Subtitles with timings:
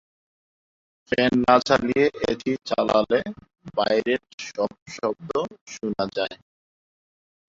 [1.11, 3.19] Fan না চালিয়ে AC চালালে
[3.77, 4.21] বাইরের
[4.47, 5.29] সব শব্দ
[5.73, 6.35] শোনা যায়।